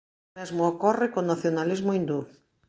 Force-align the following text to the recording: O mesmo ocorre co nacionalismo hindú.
O 0.31 0.33
mesmo 0.37 0.61
ocorre 0.73 1.07
co 1.13 1.19
nacionalismo 1.31 1.91
hindú. 1.93 2.19